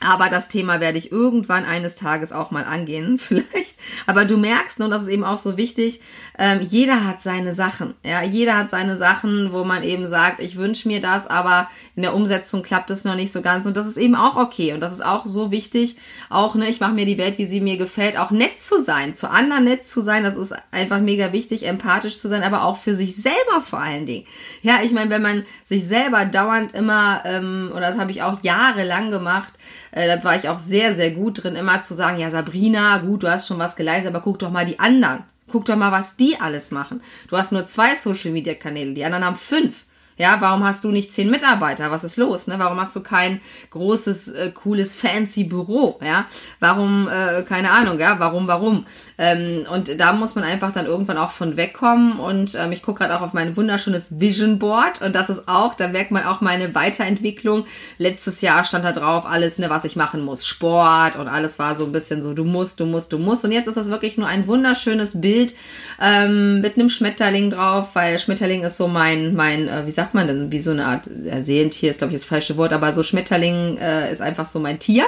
[0.00, 3.76] aber das Thema werde ich irgendwann eines Tages auch mal angehen, vielleicht.
[4.06, 6.00] Aber du merkst, und das ist eben auch so wichtig,
[6.38, 7.94] ähm, jeder hat seine Sachen.
[8.04, 12.02] Ja, jeder hat seine Sachen, wo man eben sagt, ich wünsche mir das, aber in
[12.02, 13.66] der Umsetzung klappt es noch nicht so ganz.
[13.66, 14.72] Und das ist eben auch okay.
[14.72, 15.96] Und das ist auch so wichtig.
[16.30, 19.16] Auch, ne, ich mache mir die Welt, wie sie mir gefällt, auch nett zu sein,
[19.16, 20.22] zu anderen nett zu sein.
[20.22, 24.06] Das ist einfach mega wichtig, empathisch zu sein, aber auch für sich selber vor allen
[24.06, 24.26] Dingen.
[24.62, 28.44] Ja, ich meine, wenn man sich selber dauernd immer, ähm, und das habe ich auch
[28.44, 29.54] jahrelang gemacht,
[29.90, 33.24] äh, da war ich auch sehr, sehr gut drin, immer zu sagen, ja, Sabrina, gut,
[33.24, 35.24] du hast schon was geleistet, aber guck doch mal die anderen.
[35.50, 37.00] Guck doch mal, was die alles machen.
[37.26, 39.84] Du hast nur zwei Social Media Kanäle, die anderen haben fünf.
[40.18, 41.90] Ja, warum hast du nicht zehn Mitarbeiter?
[41.92, 42.48] Was ist los?
[42.48, 42.58] Ne?
[42.58, 45.98] Warum hast du kein großes, äh, cooles, fancy Büro?
[46.04, 46.26] Ja,
[46.58, 48.84] warum, äh, keine Ahnung, ja, warum, warum?
[49.18, 52.20] Ähm, und da muss man einfach dann irgendwann auch von wegkommen.
[52.20, 55.74] Und ähm, ich gucke gerade auch auf mein wunderschönes Vision Board und das ist auch,
[55.74, 57.66] da merkt man auch meine Weiterentwicklung.
[57.98, 61.74] Letztes Jahr stand da drauf alles, ne, was ich machen muss, Sport und alles war
[61.74, 63.44] so ein bisschen so, du musst, du musst, du musst.
[63.44, 65.54] Und jetzt ist das wirklich nur ein wunderschönes Bild
[66.00, 70.28] ähm, mit einem Schmetterling drauf, weil Schmetterling ist so mein, mein, äh, wie sagt man
[70.28, 73.02] denn, wie so eine Art ja, Seelentier ist, glaube ich, das falsche Wort, aber so
[73.02, 75.04] Schmetterling äh, ist einfach so mein Tier.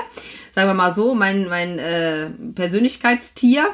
[0.51, 3.69] Sagen wir mal so, mein, mein äh, Persönlichkeitstier.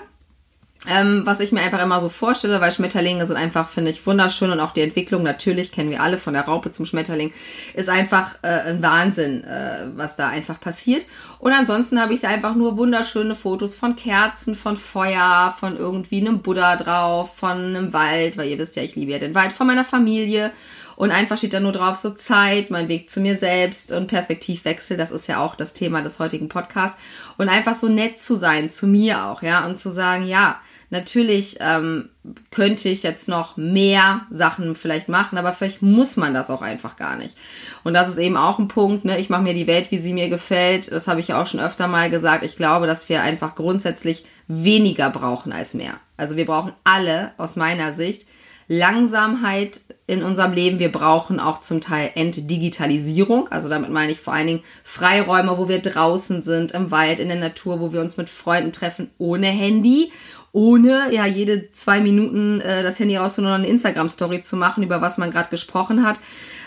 [0.89, 4.51] Ähm, was ich mir einfach immer so vorstelle, weil Schmetterlinge sind einfach, finde ich, wunderschön
[4.51, 7.33] und auch die Entwicklung, natürlich kennen wir alle von der Raupe zum Schmetterling,
[7.75, 11.07] ist einfach äh, ein Wahnsinn, äh, was da einfach passiert.
[11.39, 16.21] Und ansonsten habe ich da einfach nur wunderschöne Fotos von Kerzen, von Feuer, von irgendwie
[16.21, 19.53] einem Buddha drauf, von einem Wald, weil ihr wisst ja, ich liebe ja den Wald,
[19.53, 20.53] von meiner Familie
[20.97, 24.97] und einfach steht da nur drauf so Zeit, mein Weg zu mir selbst und Perspektivwechsel.
[24.97, 26.99] Das ist ja auch das Thema des heutigen Podcasts.
[27.37, 30.59] Und einfach so nett zu sein, zu mir auch, ja, und zu sagen, ja,
[30.91, 32.09] natürlich ähm,
[32.51, 36.97] könnte ich jetzt noch mehr Sachen vielleicht machen, aber vielleicht muss man das auch einfach
[36.97, 37.37] gar nicht.
[37.85, 39.19] Und das ist eben auch ein Punkt, ne?
[39.19, 40.91] Ich mache mir die Welt, wie sie mir gefällt.
[40.91, 42.45] Das habe ich ja auch schon öfter mal gesagt.
[42.45, 45.95] Ich glaube, dass wir einfach grundsätzlich weniger brauchen als mehr.
[46.17, 48.27] Also wir brauchen alle aus meiner Sicht
[48.69, 50.79] Langsamkeit in unserem Leben.
[50.79, 53.49] Wir brauchen auch zum Teil Entdigitalisierung.
[53.49, 57.29] Also damit meine ich vor allen Dingen Freiräume, wo wir draußen sind, im Wald, in
[57.29, 60.13] der Natur, wo wir uns mit Freunden treffen, ohne Handy,
[60.53, 65.01] ohne ja jede zwei Minuten äh, das Handy rausholen und eine Instagram-Story zu machen, über
[65.01, 66.21] was man gerade gesprochen hat.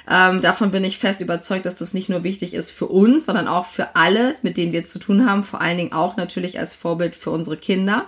[0.10, 3.48] Ähm, davon bin ich fest überzeugt, dass das nicht nur wichtig ist für uns, sondern
[3.48, 5.44] auch für alle, mit denen wir zu tun haben.
[5.44, 8.06] Vor allen Dingen auch natürlich als Vorbild für unsere Kinder.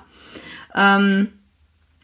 [0.76, 1.30] Ähm,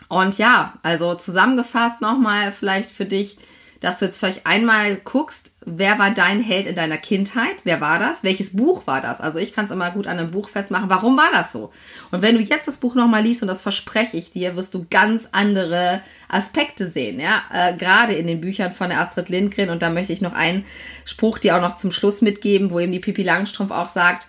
[0.09, 3.37] und ja, also zusammengefasst nochmal vielleicht für dich,
[3.79, 7.57] dass du jetzt vielleicht einmal guckst, wer war dein Held in deiner Kindheit?
[7.63, 8.23] Wer war das?
[8.23, 9.21] Welches Buch war das?
[9.21, 10.89] Also ich kann es immer gut an einem Buch festmachen.
[10.89, 11.71] Warum war das so?
[12.09, 14.87] Und wenn du jetzt das Buch nochmal liest, und das verspreche ich dir, wirst du
[14.89, 17.43] ganz andere Aspekte sehen, ja.
[17.53, 19.69] Äh, Gerade in den Büchern von der Astrid Lindgren.
[19.69, 20.65] Und da möchte ich noch einen
[21.05, 24.27] Spruch dir auch noch zum Schluss mitgeben, wo eben die Pipi Langstrumpf auch sagt,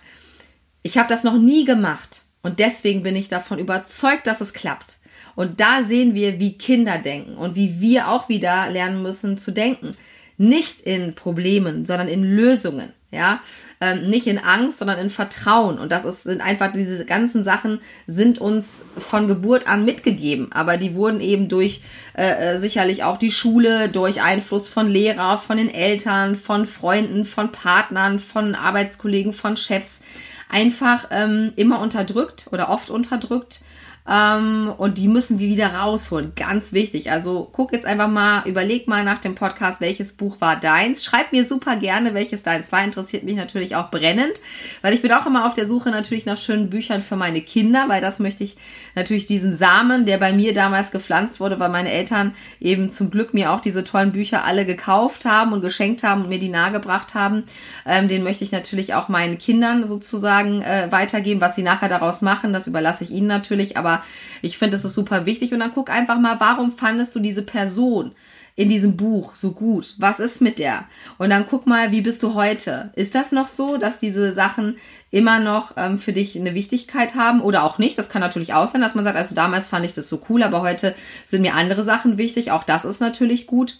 [0.83, 4.98] ich habe das noch nie gemacht und deswegen bin ich davon überzeugt, dass es klappt.
[5.39, 9.51] Und da sehen wir, wie Kinder denken und wie wir auch wieder lernen müssen zu
[9.51, 9.95] denken.
[10.37, 12.91] Nicht in Problemen, sondern in Lösungen.
[13.09, 13.39] Ja,
[13.79, 15.79] ähm, nicht in Angst, sondern in Vertrauen.
[15.79, 20.51] Und das ist, sind einfach diese ganzen Sachen sind uns von Geburt an mitgegeben.
[20.51, 21.83] Aber die wurden eben durch
[22.17, 27.23] äh, äh sicherlich auch die Schule, durch Einfluss von Lehrer, von den Eltern, von Freunden,
[27.23, 30.01] von Partnern, von Arbeitskollegen, von Chefs
[30.49, 33.61] einfach ähm, immer unterdrückt oder oft unterdrückt.
[34.09, 36.33] Ähm, und die müssen wir wieder rausholen.
[36.35, 37.11] Ganz wichtig.
[37.11, 41.03] Also guck jetzt einfach mal, überleg mal nach dem Podcast, welches Buch war deins.
[41.03, 42.83] Schreib mir super gerne, welches deins war.
[42.83, 44.33] Interessiert mich natürlich auch brennend,
[44.81, 47.85] weil ich bin auch immer auf der Suche natürlich nach schönen Büchern für meine Kinder,
[47.87, 48.57] weil das möchte ich
[48.95, 53.35] natürlich diesen Samen, der bei mir damals gepflanzt wurde, weil meine Eltern eben zum Glück
[53.35, 57.13] mir auch diese tollen Bücher alle gekauft haben und geschenkt haben und mir die nahegebracht
[57.13, 57.43] haben.
[57.85, 61.41] Ähm, den möchte ich natürlich auch meinen Kindern sozusagen äh, weitergeben.
[61.41, 63.77] Was sie nachher daraus machen, das überlasse ich ihnen natürlich.
[63.77, 63.98] Aber
[64.41, 65.53] ich finde, es ist super wichtig.
[65.53, 68.11] Und dann guck einfach mal, warum fandest du diese Person
[68.55, 69.95] in diesem Buch so gut?
[69.99, 70.85] Was ist mit der?
[71.17, 72.91] Und dann guck mal, wie bist du heute?
[72.95, 74.77] Ist das noch so, dass diese Sachen
[75.11, 77.97] immer noch ähm, für dich eine Wichtigkeit haben oder auch nicht?
[77.97, 80.43] Das kann natürlich auch sein, dass man sagt, also damals fand ich das so cool,
[80.43, 80.93] aber heute
[81.25, 82.51] sind mir andere Sachen wichtig.
[82.51, 83.79] Auch das ist natürlich gut.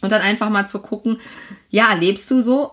[0.00, 1.20] Und dann einfach mal zu gucken,
[1.70, 2.72] ja, lebst du so,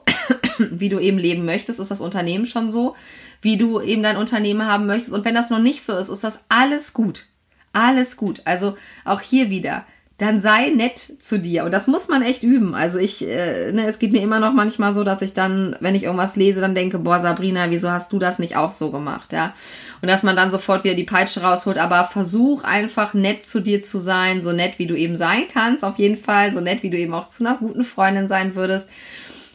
[0.58, 1.80] wie du eben leben möchtest?
[1.80, 2.96] Ist das Unternehmen schon so?
[3.42, 5.14] Wie du eben dein Unternehmen haben möchtest.
[5.14, 7.26] Und wenn das noch nicht so ist, ist das alles gut.
[7.74, 8.42] Alles gut.
[8.46, 8.76] Also
[9.06, 9.86] auch hier wieder,
[10.18, 11.64] dann sei nett zu dir.
[11.64, 12.76] Und das muss man echt üben.
[12.76, 15.96] Also ich, äh, ne, es geht mir immer noch manchmal so, dass ich dann, wenn
[15.96, 19.32] ich irgendwas lese, dann denke, boah, Sabrina, wieso hast du das nicht auch so gemacht,
[19.32, 19.54] ja?
[20.02, 21.78] Und dass man dann sofort wieder die Peitsche rausholt.
[21.78, 25.86] Aber versuch einfach nett zu dir zu sein, so nett wie du eben sein kannst,
[25.86, 28.90] auf jeden Fall, so nett wie du eben auch zu einer guten Freundin sein würdest.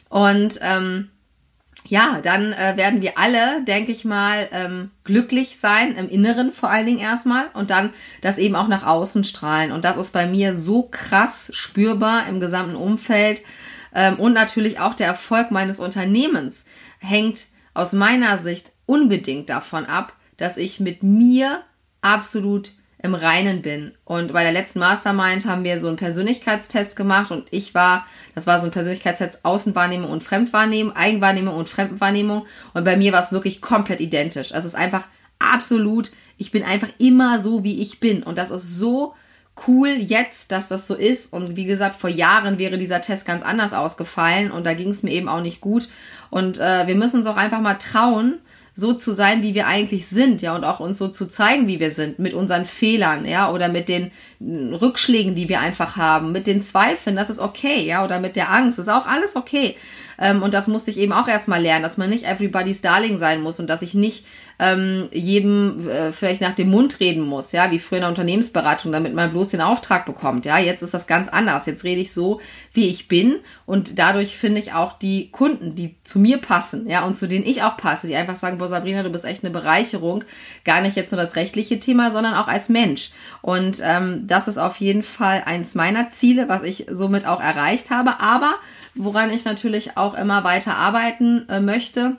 [0.08, 1.10] Und ähm,
[1.86, 6.70] ja, dann äh, werden wir alle, denke ich mal, ähm, glücklich sein, im Inneren vor
[6.70, 7.92] allen Dingen erstmal und dann
[8.22, 9.70] das eben auch nach außen strahlen.
[9.70, 13.42] Und das ist bei mir so krass spürbar im gesamten Umfeld.
[13.94, 16.64] Ähm, und natürlich auch der Erfolg meines Unternehmens
[17.00, 21.62] hängt aus meiner Sicht unbedingt davon ab, dass ich mit mir
[22.00, 22.72] absolut
[23.04, 23.92] im Reinen bin.
[24.06, 28.46] Und bei der letzten Mastermind haben wir so einen Persönlichkeitstest gemacht und ich war, das
[28.46, 32.46] war so ein Persönlichkeitstest Außenwahrnehmung und Fremdwahrnehmung, Eigenwahrnehmung und Fremdwahrnehmung.
[32.72, 34.54] Und bei mir war es wirklich komplett identisch.
[34.54, 35.06] Also es ist einfach
[35.38, 38.22] absolut, ich bin einfach immer so, wie ich bin.
[38.22, 39.14] Und das ist so
[39.68, 41.30] cool jetzt, dass das so ist.
[41.30, 45.02] Und wie gesagt, vor Jahren wäre dieser Test ganz anders ausgefallen und da ging es
[45.02, 45.90] mir eben auch nicht gut.
[46.30, 48.38] Und äh, wir müssen uns auch einfach mal trauen,
[48.76, 51.78] so zu sein, wie wir eigentlich sind, ja, und auch uns so zu zeigen, wie
[51.78, 54.10] wir sind, mit unseren Fehlern, ja, oder mit den
[54.40, 58.50] Rückschlägen, die wir einfach haben, mit den Zweifeln, das ist okay, ja, oder mit der
[58.50, 59.76] Angst, ist auch alles okay.
[60.18, 63.42] Ähm, und das musste ich eben auch erstmal lernen, dass man nicht everybody's darling sein
[63.42, 64.26] muss und dass ich nicht
[64.58, 68.92] ähm, jedem äh, vielleicht nach dem Mund reden muss, ja, wie früher in der Unternehmensberatung,
[68.92, 70.58] damit man bloß den Auftrag bekommt, ja.
[70.58, 71.66] Jetzt ist das ganz anders.
[71.66, 72.40] Jetzt rede ich so,
[72.72, 73.36] wie ich bin
[73.66, 77.46] und dadurch finde ich auch die Kunden, die zu mir passen, ja, und zu denen
[77.46, 80.24] ich auch passe, die einfach sagen, boah, Sabrina, du bist echt eine Bereicherung.
[80.64, 83.10] Gar nicht jetzt nur das rechtliche Thema, sondern auch als Mensch.
[83.42, 87.90] Und ähm, das ist auf jeden Fall eins meiner Ziele, was ich somit auch erreicht
[87.90, 88.54] habe, aber
[88.94, 92.16] woran ich natürlich auch immer weiter arbeiten äh, möchte.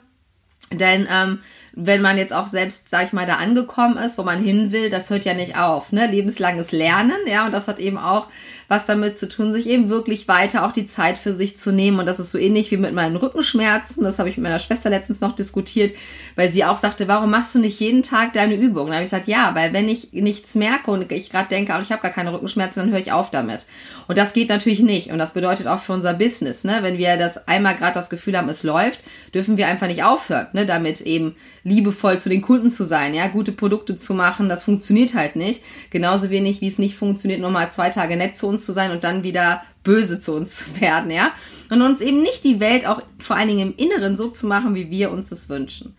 [0.72, 1.40] Denn ähm,
[1.78, 4.88] wenn man jetzt auch selbst, sag ich mal, da angekommen ist, wo man hin will,
[4.88, 5.92] das hört ja nicht auf.
[5.92, 6.06] Ne?
[6.06, 8.28] Lebenslanges Lernen, ja, und das hat eben auch
[8.68, 11.98] was damit zu tun, sich eben wirklich weiter auch die Zeit für sich zu nehmen.
[12.00, 14.02] Und das ist so ähnlich wie mit meinen Rückenschmerzen.
[14.02, 15.92] Das habe ich mit meiner Schwester letztens noch diskutiert,
[16.34, 18.88] weil sie auch sagte, warum machst du nicht jeden Tag deine Übung?
[18.88, 21.92] Da habe ich gesagt, ja, weil wenn ich nichts merke und ich gerade denke, ich
[21.92, 23.66] habe gar keine Rückenschmerzen, dann höre ich auf damit.
[24.08, 25.10] Und das geht natürlich nicht.
[25.10, 26.78] Und das bedeutet auch für unser Business, ne?
[26.82, 29.00] wenn wir das einmal gerade das Gefühl haben, es läuft,
[29.34, 30.66] dürfen wir einfach nicht aufhören, ne?
[30.66, 35.14] damit eben liebevoll zu den Kunden zu sein, ja, gute Produkte zu machen, das funktioniert
[35.14, 35.62] halt nicht.
[35.90, 38.90] Genauso wenig, wie es nicht funktioniert, nur mal zwei Tage nett zu uns zu sein
[38.90, 41.32] und dann wieder böse zu uns zu werden, ja.
[41.70, 44.74] Und uns eben nicht die Welt auch vor allen Dingen im Inneren so zu machen,
[44.74, 45.96] wie wir uns das wünschen.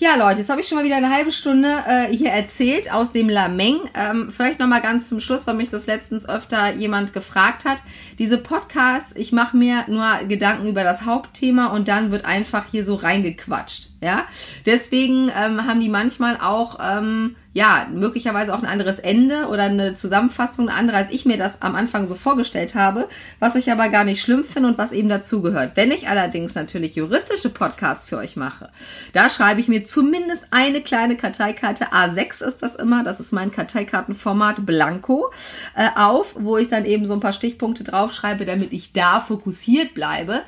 [0.00, 3.12] Ja, Leute, jetzt habe ich schon mal wieder eine halbe Stunde äh, hier erzählt aus
[3.12, 3.80] dem Lameng.
[3.94, 7.82] Ähm, vielleicht noch mal ganz zum Schluss, weil mich das letztens öfter jemand gefragt hat.
[8.18, 12.82] Diese Podcasts, ich mache mir nur Gedanken über das Hauptthema und dann wird einfach hier
[12.82, 13.89] so reingequatscht.
[14.00, 14.26] Ja,
[14.64, 19.94] deswegen ähm, haben die manchmal auch ähm, ja, möglicherweise auch ein anderes Ende oder eine
[19.94, 23.08] Zusammenfassung, eine andere, als ich mir das am Anfang so vorgestellt habe,
[23.40, 25.72] was ich aber gar nicht schlimm finde und was eben dazugehört.
[25.74, 28.70] Wenn ich allerdings natürlich juristische Podcasts für euch mache,
[29.12, 33.50] da schreibe ich mir zumindest eine kleine Karteikarte, A6 ist das immer, das ist mein
[33.50, 35.32] Karteikartenformat Blanco,
[35.74, 39.94] äh, auf, wo ich dann eben so ein paar Stichpunkte draufschreibe, damit ich da fokussiert
[39.94, 40.42] bleibe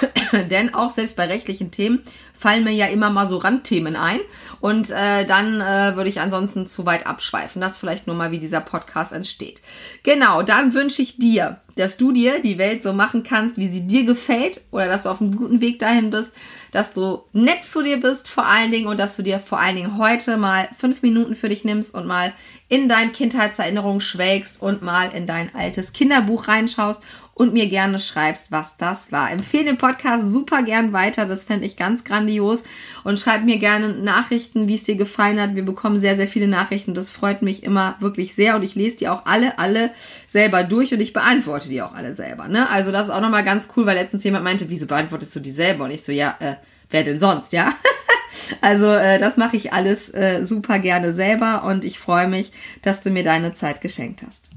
[0.50, 2.02] Denn auch selbst bei rechtlichen Themen
[2.42, 4.20] fallen mir ja immer mal so Randthemen ein.
[4.60, 7.60] Und äh, dann äh, würde ich ansonsten zu weit abschweifen.
[7.60, 9.62] Das vielleicht nur mal, wie dieser Podcast entsteht.
[10.02, 13.86] Genau, dann wünsche ich dir, dass du dir die Welt so machen kannst, wie sie
[13.86, 16.32] dir gefällt oder dass du auf einem guten Weg dahin bist,
[16.72, 19.76] dass du nett zu dir bist vor allen Dingen und dass du dir vor allen
[19.76, 22.34] Dingen heute mal fünf Minuten für dich nimmst und mal
[22.68, 27.02] in dein Kindheitserinnerung schwelgst und mal in dein altes Kinderbuch reinschaust
[27.34, 29.30] und mir gerne schreibst, was das war.
[29.30, 32.64] Empfehle den Podcast super gern weiter, das fände ich ganz grandios.
[33.04, 35.54] Und schreib mir gerne Nachrichten, wie es dir gefallen hat.
[35.54, 36.94] Wir bekommen sehr, sehr viele Nachrichten.
[36.94, 38.56] Das freut mich immer wirklich sehr.
[38.56, 39.90] Und ich lese die auch alle, alle
[40.26, 42.48] selber durch und ich beantworte die auch alle selber.
[42.48, 42.68] Ne?
[42.68, 45.50] Also das ist auch nochmal ganz cool, weil letztens jemand meinte, wieso beantwortest du die
[45.50, 45.84] selber?
[45.84, 46.54] Und ich so, ja, äh,
[46.90, 47.72] wer denn sonst, ja?
[48.60, 53.00] also äh, das mache ich alles äh, super gerne selber und ich freue mich, dass
[53.00, 54.50] du mir deine Zeit geschenkt hast.